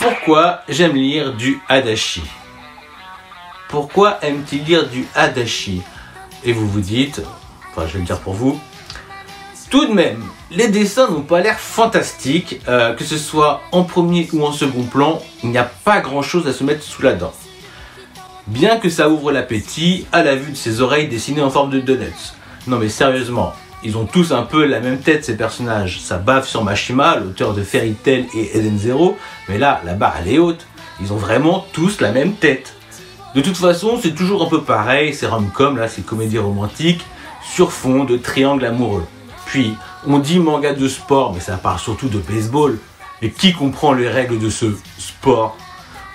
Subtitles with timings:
[0.00, 2.22] Pourquoi j'aime lire du Adachi?
[3.68, 5.82] Pourquoi aime-t-il lire du Adachi?
[6.44, 7.22] Et vous vous dites,
[7.70, 8.60] enfin je vais le dire pour vous,
[9.70, 14.28] tout de même, les dessins n'ont pas l'air fantastiques, euh, que ce soit en premier
[14.32, 17.14] ou en second plan, il n'y a pas grand chose à se mettre sous la
[17.14, 17.32] dent.
[18.46, 21.80] Bien que ça ouvre l'appétit à la vue de ses oreilles dessinées en forme de
[21.80, 22.34] donuts.
[22.66, 23.54] Non mais sérieusement,
[23.84, 26.00] ils ont tous un peu la même tête ces personnages.
[26.00, 29.16] Ça bave sur Mashima, l'auteur de Fairy Tail et Eden Zero,
[29.48, 30.66] mais là, la barre elle est haute.
[31.00, 32.74] Ils ont vraiment tous la même tête.
[33.34, 37.02] De toute façon, c'est toujours un peu pareil, c'est rom-com, là, c'est comédie romantique,
[37.42, 39.06] sur fond de triangle amoureux.
[39.46, 39.74] Puis,
[40.06, 42.78] on dit manga de sport, mais ça parle surtout de baseball.
[43.22, 44.66] Et qui comprend les règles de ce
[44.98, 45.56] sport?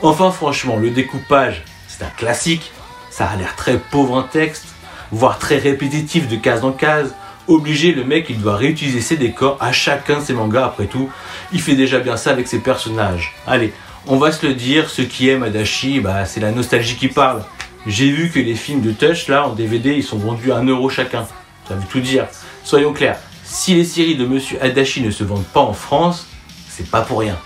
[0.02, 2.72] Enfin, franchement, le découpage, c'est un classique.
[3.10, 4.66] Ça a l'air très pauvre en texte,
[5.12, 7.16] voire très répétitif de case en case.
[7.48, 11.10] Obligé, le mec, il doit réutiliser ses décors à chacun ses mangas, après tout.
[11.54, 13.34] Il fait déjà bien ça avec ses personnages.
[13.46, 13.74] Allez,
[14.06, 17.44] on va se le dire, ceux qui aiment Adachi, bah, c'est la nostalgie qui parle.
[17.86, 20.66] J'ai vu que les films de Touch, là, en DVD, ils sont vendus à 1
[20.66, 21.26] euro chacun.
[21.68, 22.28] Ça veut tout dire.
[22.66, 26.28] Soyons clairs, si les séries de Monsieur Adachi ne se vendent pas en France,
[26.70, 27.38] c'est pas pour rien.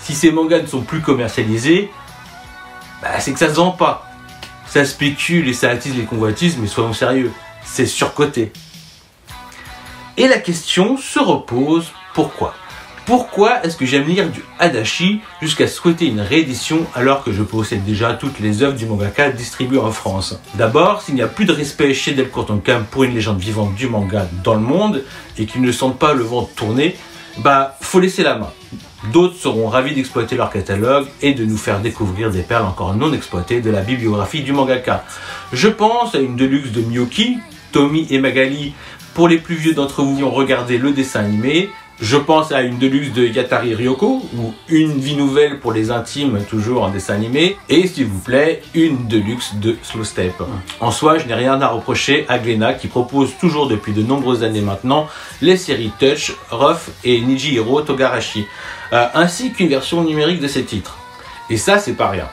[0.00, 1.88] Si ces mangas ne sont plus commercialisés,
[3.00, 4.10] bah, c'est que ça se vend pas.
[4.66, 7.30] Ça spécule et ça attise les convoitises, mais soyons sérieux,
[7.64, 8.52] c'est surcoté.
[10.20, 12.52] Et la question se repose pourquoi?
[13.06, 17.84] Pourquoi est-ce que j'aime lire du Adachi jusqu'à souhaiter une réédition alors que je possède
[17.84, 20.36] déjà toutes les œuvres du mangaka distribuées en France?
[20.54, 23.86] D'abord, s'il n'y a plus de respect chez Delcourt Tonkam pour une légende vivante du
[23.86, 25.04] manga dans le monde
[25.38, 26.96] et qu'ils ne sentent pas le vent tourner,
[27.36, 28.50] bah faut laisser la main.
[29.12, 33.12] D'autres seront ravis d'exploiter leur catalogue et de nous faire découvrir des perles encore non
[33.12, 35.04] exploitées de la bibliographie du mangaka.
[35.52, 37.38] Je pense à une deluxe de Miyoki,
[37.70, 38.72] Tommy et Magali
[39.18, 41.70] pour les plus vieux d'entre vous qui ont regardé le dessin animé,
[42.00, 46.38] je pense à une deluxe de Yatari Ryoko, ou une vie nouvelle pour les intimes,
[46.48, 50.34] toujours en dessin animé, et s'il vous plaît, une deluxe de Slow Step.
[50.78, 54.44] En soi, je n'ai rien à reprocher à Glena qui propose toujours depuis de nombreuses
[54.44, 55.08] années maintenant
[55.42, 58.46] les séries Touch, Ruff et Nijihiro Togarashi,
[58.92, 60.96] euh, ainsi qu'une version numérique de ces titres.
[61.50, 62.28] Et ça, c'est pas rien.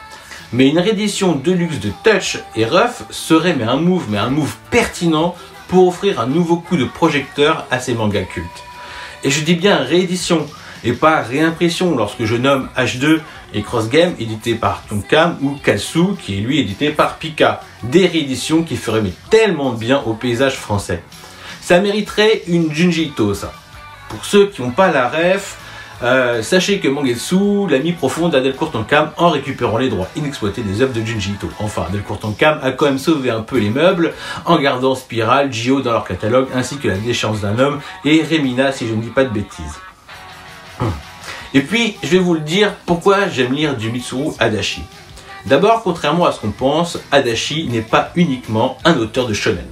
[0.53, 4.55] Mais une réédition deluxe de Touch et Ruff serait mais un move, mais un move
[4.69, 5.33] pertinent
[5.67, 8.63] pour offrir un nouveau coup de projecteur à ces mangas cultes.
[9.23, 10.45] Et je dis bien réédition
[10.83, 13.19] et pas réimpression lorsque je nomme H2
[13.53, 17.61] et Cross Game édité par Tonkam ou Kalsu qui est lui édité par Pika.
[17.83, 21.01] Des rééditions qui feraient tellement bien au paysage français.
[21.61, 23.11] Ça mériterait une Junji.
[23.15, 25.57] Pour ceux qui n'ont pas la ref,
[26.03, 28.41] euh, sachez que Mangetsu l'a mis profonde à
[29.17, 31.49] en récupérant les droits inexploités des œuvres de Junji Ito.
[31.59, 34.13] Enfin, Delcourt Tonkam a quand même sauvé un peu les meubles
[34.45, 38.71] en gardant Spiral, Gio dans leur catalogue ainsi que La déchéance d'un homme et Remina
[38.71, 39.79] si je ne dis pas de bêtises.
[41.53, 44.81] Et puis, je vais vous le dire pourquoi j'aime lire du Mitsuru Adachi.
[45.45, 49.67] D'abord, contrairement à ce qu'on pense, Adachi n'est pas uniquement un auteur de shonen,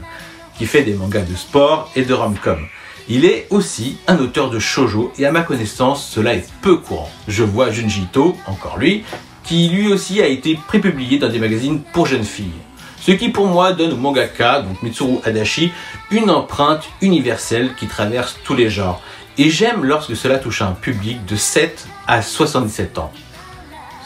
[0.58, 2.60] qui fait des mangas de sport et de rom-com.
[3.10, 7.12] Il est aussi un auteur de shojo et à ma connaissance, cela est peu courant.
[7.28, 9.04] Je vois Junji Ito, encore lui,
[9.44, 12.62] qui lui aussi a été prépublié dans des magazines pour jeunes filles.
[13.02, 15.74] Ce qui pour moi donne au mangaka, donc Mitsuru Adachi,
[16.12, 19.02] une empreinte universelle qui traverse tous les genres.
[19.38, 23.12] Et j'aime lorsque cela touche un public de 7 à 77 ans.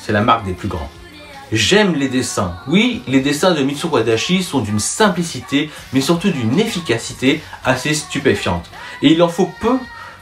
[0.02, 0.90] C'est la marque des plus grands.
[1.52, 2.56] J'aime les dessins.
[2.68, 8.70] Oui, les dessins de Mitsuru Adachi sont d'une simplicité, mais surtout d'une efficacité assez stupéfiante.
[9.02, 9.78] Et il en faut peu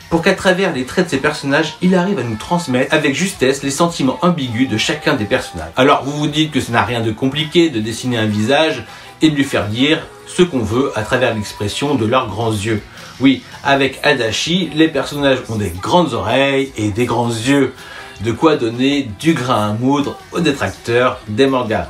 [0.09, 3.63] pour qu'à travers les traits de ces personnages, il arrive à nous transmettre avec justesse
[3.63, 5.72] les sentiments ambigus de chacun des personnages.
[5.75, 8.85] Alors vous vous dites que ce n'a rien de compliqué de dessiner un visage
[9.22, 12.81] et de lui faire dire ce qu'on veut à travers l'expression de leurs grands yeux.
[13.19, 17.74] Oui, avec Adachi, les personnages ont des grandes oreilles et des grands yeux.
[18.22, 21.90] De quoi donner du grain à moudre aux détracteurs des mangas.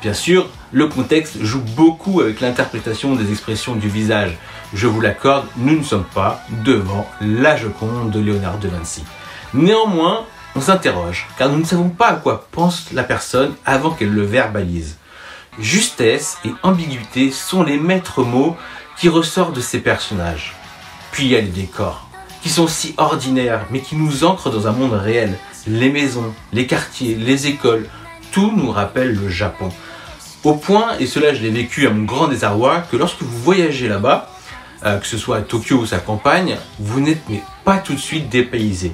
[0.00, 4.36] Bien sûr, le contexte joue beaucoup avec l'interprétation des expressions du visage.
[4.74, 9.04] Je vous l'accorde, nous ne sommes pas devant la Joconde de Léonard de Vinci.
[9.54, 10.24] Néanmoins,
[10.56, 14.24] on s'interroge, car nous ne savons pas à quoi pense la personne avant qu'elle le
[14.24, 14.96] verbalise.
[15.60, 18.56] Justesse et ambiguïté sont les maîtres mots
[18.98, 20.54] qui ressortent de ces personnages.
[21.12, 22.08] Puis il y a les décors,
[22.42, 25.38] qui sont si ordinaires, mais qui nous ancrent dans un monde réel.
[25.66, 27.88] Les maisons, les quartiers, les écoles,
[28.32, 29.68] tout nous rappelle le Japon.
[30.42, 33.88] Au point, et cela je l'ai vécu à mon grand désarroi, que lorsque vous voyagez
[33.88, 34.30] là-bas,
[34.84, 37.22] euh, que ce soit à Tokyo ou sa campagne, vous n'êtes
[37.64, 38.92] pas tout de suite dépaysé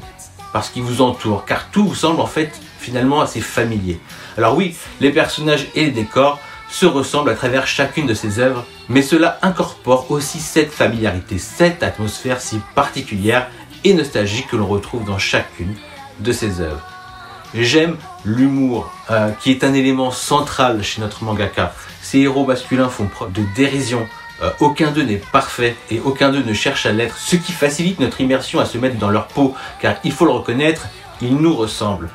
[0.52, 3.98] parce qu'il vous entoure, car tout vous semble en fait finalement assez familier.
[4.36, 6.38] Alors oui, les personnages et les décors
[6.68, 11.82] se ressemblent à travers chacune de ces œuvres, mais cela incorpore aussi cette familiarité, cette
[11.82, 13.48] atmosphère si particulière
[13.84, 15.74] et nostalgique que l'on retrouve dans chacune
[16.20, 16.86] de ses œuvres.
[17.54, 21.74] J'aime l'humour, euh, qui est un élément central chez notre mangaka.
[22.00, 24.06] Ces héros masculins font preuve de dérision.
[24.42, 28.00] Euh, aucun d'eux n'est parfait et aucun d'eux ne cherche à l'être, ce qui facilite
[28.00, 30.88] notre immersion à se mettre dans leur peau, car il faut le reconnaître,
[31.20, 32.10] ils nous ressemblent.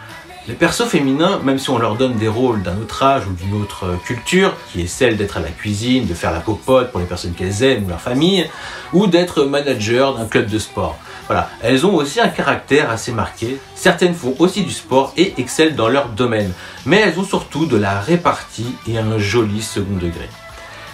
[0.47, 3.61] Les persos féminins, même si on leur donne des rôles d'un autre âge ou d'une
[3.61, 7.01] autre euh, culture, qui est celle d'être à la cuisine, de faire la popote pour
[7.01, 8.49] les personnes qu'elles aiment ou leur famille,
[8.93, 10.97] ou d'être manager d'un club de sport.
[11.27, 13.59] Voilà, elles ont aussi un caractère assez marqué.
[13.75, 16.53] Certaines font aussi du sport et excellent dans leur domaine,
[16.85, 20.29] mais elles ont surtout de la répartie et un joli second degré.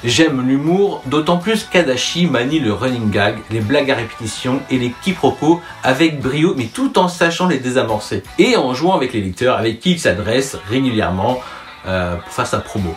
[0.05, 4.93] J'aime l'humour, d'autant plus qu'Adachi manie le running gag, les blagues à répétition et les
[5.01, 8.21] quiproquos avec brio, mais tout en sachant les désamorcer.
[8.37, 11.39] Et en jouant avec les lecteurs avec qui il s'adresse régulièrement
[11.85, 12.95] euh, pour faire sa promo.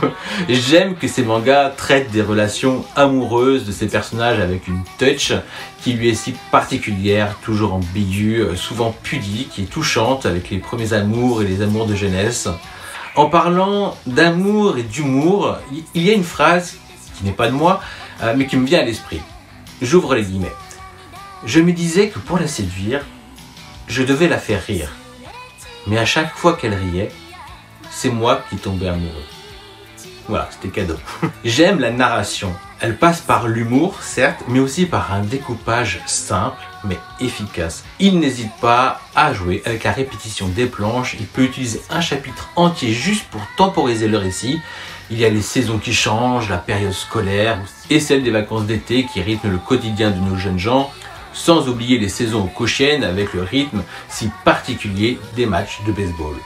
[0.48, 5.32] J'aime que ces mangas traitent des relations amoureuses de ces personnages avec une touch
[5.82, 10.94] qui lui est si particulière, toujours ambiguë, euh, souvent pudique et touchante avec les premiers
[10.94, 12.48] amours et les amours de jeunesse.
[13.16, 15.56] En parlant d'amour et d'humour,
[15.94, 16.76] il y a une phrase
[17.16, 17.80] qui n'est pas de moi,
[18.22, 19.22] euh, mais qui me vient à l'esprit.
[19.80, 20.52] J'ouvre les guillemets.
[21.46, 23.06] Je me disais que pour la séduire,
[23.88, 24.92] je devais la faire rire.
[25.86, 27.10] Mais à chaque fois qu'elle riait,
[27.90, 29.24] c'est moi qui tombais amoureux.
[30.28, 30.96] Voilà, c'était cadeau.
[31.44, 32.52] J'aime la narration.
[32.80, 37.84] Elle passe par l'humour, certes, mais aussi par un découpage simple mais efficace.
[37.98, 41.16] Il n'hésite pas à jouer avec la répétition des planches.
[41.18, 44.60] Il peut utiliser un chapitre entier juste pour temporiser le récit.
[45.10, 47.58] Il y a les saisons qui changent, la période scolaire
[47.90, 50.90] et celle des vacances d'été qui rythment le quotidien de nos jeunes gens,
[51.32, 56.36] sans oublier les saisons cauchiennes avec le rythme si particulier des matchs de baseball.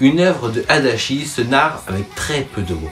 [0.00, 2.90] Une œuvre de Hadashi se narre avec très peu de mots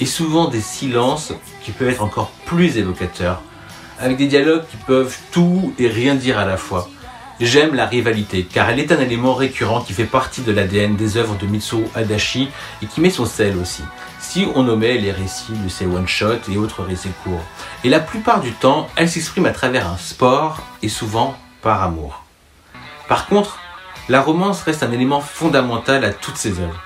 [0.00, 3.42] et souvent des silences qui peuvent être encore plus évocateurs,
[3.98, 6.88] avec des dialogues qui peuvent tout et rien dire à la fois.
[7.40, 11.16] J'aime la rivalité, car elle est un élément récurrent qui fait partie de l'ADN des
[11.16, 12.48] œuvres de Mitsuru Adachi
[12.82, 13.82] et qui met son sel aussi,
[14.20, 17.42] si on nommait les récits de ses one-shots et autres récits courts.
[17.82, 22.22] Et la plupart du temps, elle s'exprime à travers un sport et souvent par amour.
[23.08, 23.58] Par contre,
[24.08, 26.80] la romance reste un élément fondamental à toutes ces œuvres.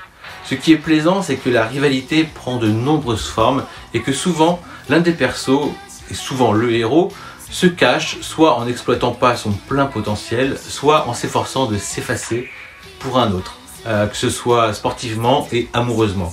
[0.49, 3.65] Ce qui est plaisant, c'est que la rivalité prend de nombreuses formes
[3.95, 5.73] et que souvent, l'un des persos,
[6.11, 7.13] et souvent le héros,
[7.51, 12.49] se cache soit en n'exploitant pas son plein potentiel, soit en s'efforçant de s'effacer
[12.99, 16.33] pour un autre, euh, que ce soit sportivement et amoureusement.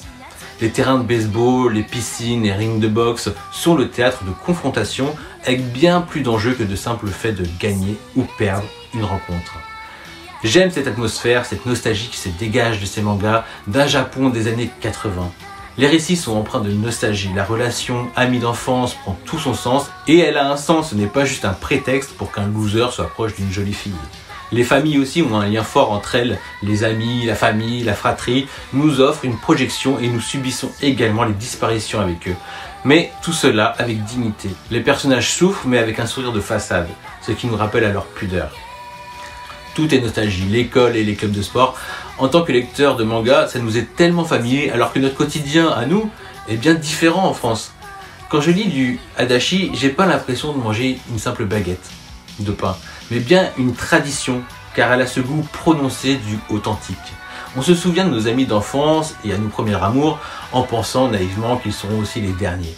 [0.61, 5.15] Les terrains de baseball, les piscines, les rings de boxe sont le théâtre de confrontation
[5.45, 9.57] avec bien plus d'enjeux que de simple fait de gagner ou perdre une rencontre.
[10.43, 14.69] J'aime cette atmosphère, cette nostalgie qui se dégage de ces mangas d'un Japon des années
[14.81, 15.31] 80.
[15.75, 20.19] Les récits sont empreints de nostalgie, la relation amie d'enfance prend tout son sens et
[20.19, 23.33] elle a un sens, ce n'est pas juste un prétexte pour qu'un loser soit proche
[23.33, 23.91] d'une jolie fille.
[24.51, 28.47] Les familles aussi ont un lien fort entre elles, les amis, la famille, la fratrie
[28.71, 32.35] nous offrent une projection et nous subissons également les disparitions avec eux.
[32.85, 34.49] Mais tout cela avec dignité.
[34.69, 36.89] Les personnages souffrent mais avec un sourire de façade,
[37.21, 38.51] ce qui nous rappelle à leur pudeur
[39.75, 41.77] tout est nostalgie, l'école et les clubs de sport.
[42.17, 45.69] En tant que lecteur de manga, ça nous est tellement familier, alors que notre quotidien
[45.69, 46.09] à nous
[46.47, 47.71] est bien différent en France.
[48.29, 51.89] Quand je lis du Adachi, j'ai pas l'impression de manger une simple baguette
[52.39, 52.75] de pain,
[53.11, 54.41] mais bien une tradition,
[54.75, 56.97] car elle a ce goût prononcé du authentique.
[57.55, 60.19] On se souvient de nos amis d'enfance et à nos premiers amours
[60.51, 62.75] en pensant naïvement qu'ils seront aussi les derniers.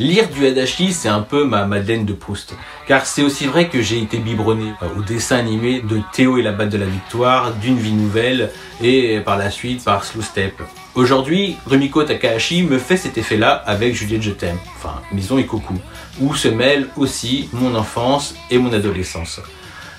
[0.00, 2.54] Lire du Hadashi, c'est un peu ma Madeleine de Proust.
[2.86, 6.42] Car c'est aussi vrai que j'ai été biberonné euh, au dessin animé de Théo et
[6.42, 8.50] la batte de la victoire, d'une vie nouvelle,
[8.82, 10.54] et par la suite par Slow Step.
[10.94, 15.74] Aujourd'hui, Rumiko Takahashi me fait cet effet-là avec Juliette Je t'aime, enfin Maison et Coco,
[16.18, 19.42] où se mêlent aussi mon enfance et mon adolescence.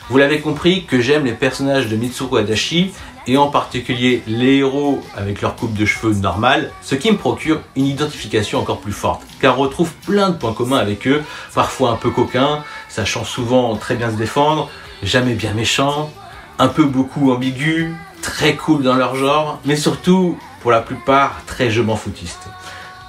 [0.09, 2.91] Vous l'avez compris que j'aime les personnages de Mitsuru Adachi
[3.27, 7.61] et en particulier les héros avec leur coupe de cheveux normale, ce qui me procure
[7.75, 11.23] une identification encore plus forte, car on retrouve plein de points communs avec eux,
[11.53, 14.69] parfois un peu coquins, sachant souvent très bien se défendre,
[15.03, 16.11] jamais bien méchants,
[16.59, 21.71] un peu beaucoup ambigus, très cool dans leur genre, mais surtout, pour la plupart, très
[21.71, 22.47] je m'en foutiste,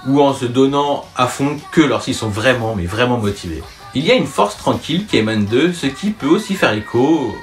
[0.06, 3.62] ou en se donnant à fond que lorsqu'ils sont vraiment, mais vraiment motivés.
[3.94, 7.36] Il y a une force tranquille qui émane d'eux, ce qui peut aussi faire écho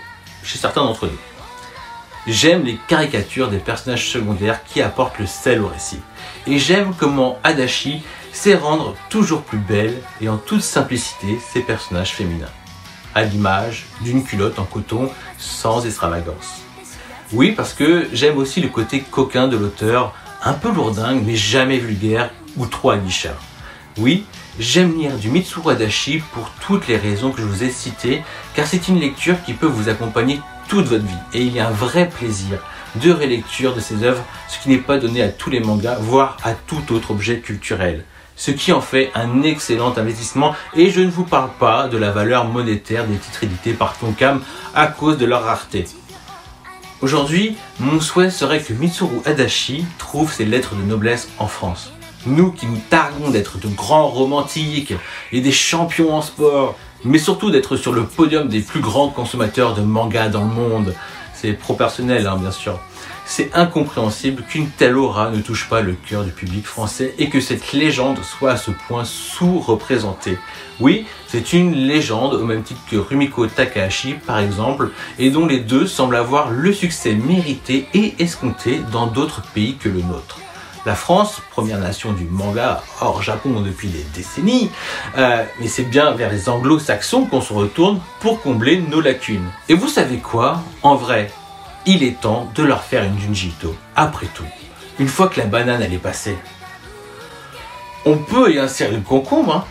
[0.43, 1.38] chez certains d'entre nous.
[2.31, 5.99] J'aime les caricatures des personnages secondaires qui apportent le sel au récit.
[6.45, 12.13] Et j'aime comment Adachi sait rendre toujours plus belle et en toute simplicité ses personnages
[12.13, 12.51] féminins.
[13.15, 15.09] À l'image d'une culotte en coton
[15.39, 16.61] sans extravagance.
[17.33, 21.79] Oui, parce que j'aime aussi le côté coquin de l'auteur, un peu lourdingue mais jamais
[21.79, 23.41] vulgaire ou trop aguicheur.
[23.97, 24.23] Oui,
[24.59, 28.23] J'aime lire du Mitsuru Adachi pour toutes les raisons que je vous ai citées,
[28.55, 31.13] car c'est une lecture qui peut vous accompagner toute votre vie.
[31.33, 32.59] Et il y a un vrai plaisir
[32.95, 36.37] de rélecture de ces œuvres, ce qui n'est pas donné à tous les mangas, voire
[36.43, 38.05] à tout autre objet culturel.
[38.35, 42.11] Ce qui en fait un excellent investissement et je ne vous parle pas de la
[42.11, 44.41] valeur monétaire des titres édités par Tonkam
[44.73, 45.85] à cause de leur rareté.
[47.01, 51.91] Aujourd'hui, mon souhait serait que Mitsuru Adachi trouve ses lettres de noblesse en France.
[52.25, 54.93] Nous qui nous targuons d'être de grands romantiques
[55.31, 59.73] et des champions en sport, mais surtout d'être sur le podium des plus grands consommateurs
[59.73, 60.95] de manga dans le monde.
[61.33, 62.79] C'est pro-personnel, hein, bien sûr.
[63.25, 67.39] C'est incompréhensible qu'une telle aura ne touche pas le cœur du public français et que
[67.39, 70.39] cette légende soit à ce point sous-représentée.
[70.79, 74.89] Oui, c'est une légende au même titre que Rumiko Takahashi par exemple,
[75.19, 79.89] et dont les deux semblent avoir le succès mérité et escompté dans d'autres pays que
[79.89, 80.39] le nôtre.
[80.85, 84.71] La France, première nation du manga hors Japon depuis des décennies,
[85.17, 89.49] euh, mais c'est bien vers les anglo-saxons qu'on se retourne pour combler nos lacunes.
[89.67, 90.63] Et vous savez quoi?
[90.81, 91.31] En vrai,
[91.85, 94.45] il est temps de leur faire une Junjito, après tout.
[94.99, 96.37] Une fois que la banane elle est passée,
[98.05, 99.65] on peut y insérer le concombre, hein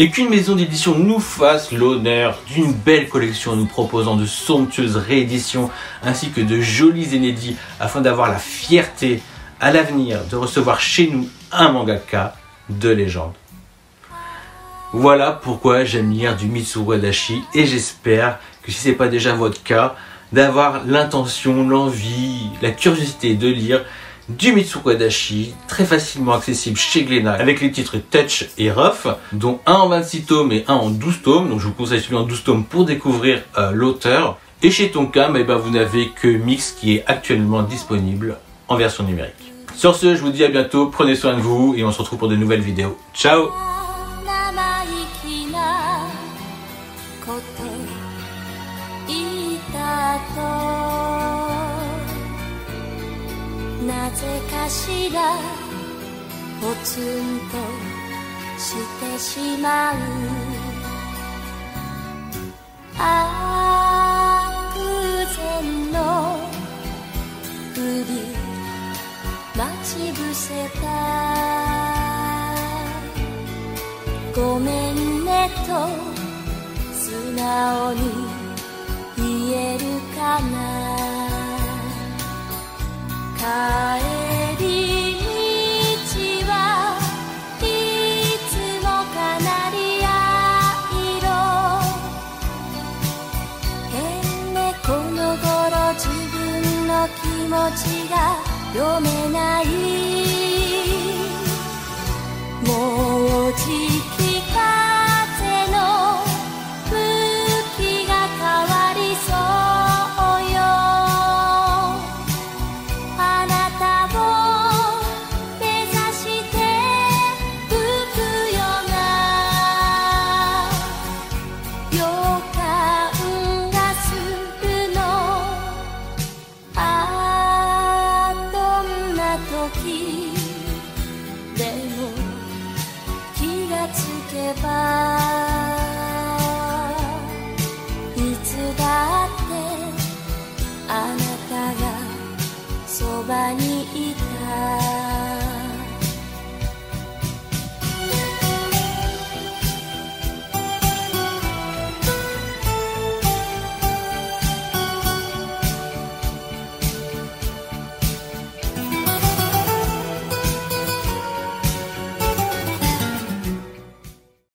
[0.00, 5.70] et qu'une maison d'édition nous fasse l'honneur d'une belle collection nous proposant de somptueuses rééditions
[6.04, 9.20] ainsi que de jolis inédits afin d'avoir la fierté
[9.60, 12.34] à l'avenir de recevoir chez nous un mangaka
[12.68, 13.34] de légende.
[14.92, 19.34] Voilà pourquoi j'aime lire du Mitsuru Adachi et j'espère que si ce n'est pas déjà
[19.34, 19.96] votre cas,
[20.32, 23.84] d'avoir l'intention, l'envie, la curiosité de lire
[24.28, 29.60] du Mitsuru Adachi, très facilement accessible chez Glénat, avec les titres Touch et Rough, dont
[29.66, 31.48] un en 26 tomes et un en 12 tomes.
[31.50, 34.38] Donc je vous conseille celui en 12 tomes pour découvrir euh, l'auteur.
[34.62, 38.38] Et chez Tonkam, eh ben, vous n'avez que Mix qui est actuellement disponible
[38.68, 39.47] en version numérique.
[39.78, 42.18] Sur ce, je vous dis à bientôt, prenez soin de vous et on se retrouve
[42.18, 42.98] pour de nouvelles vidéos.
[43.14, 43.46] Ciao
[69.98, 70.86] しぶせた。
[74.32, 75.72] ごめんねと
[76.94, 78.00] 素直に
[79.16, 79.80] 言える
[80.16, 80.56] かな。
[83.36, 84.17] 帰
[98.74, 100.07] 読めない